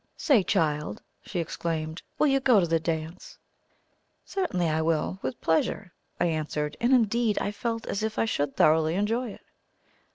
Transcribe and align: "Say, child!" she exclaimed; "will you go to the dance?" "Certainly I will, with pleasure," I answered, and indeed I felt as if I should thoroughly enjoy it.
"Say, 0.17 0.41
child!" 0.41 1.03
she 1.21 1.37
exclaimed; 1.39 2.01
"will 2.17 2.25
you 2.25 2.39
go 2.39 2.59
to 2.59 2.65
the 2.65 2.79
dance?" 2.79 3.37
"Certainly 4.25 4.67
I 4.67 4.81
will, 4.81 5.19
with 5.21 5.39
pleasure," 5.41 5.93
I 6.19 6.25
answered, 6.25 6.75
and 6.81 6.91
indeed 6.91 7.37
I 7.37 7.51
felt 7.51 7.85
as 7.85 8.01
if 8.01 8.17
I 8.17 8.25
should 8.25 8.57
thoroughly 8.57 8.95
enjoy 8.95 9.29
it. 9.33 9.45